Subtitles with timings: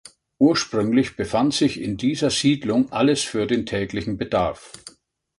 [0.39, 4.73] Ursprünglich befand sich in dieser Siedlung alles für den täglichen Bedarf.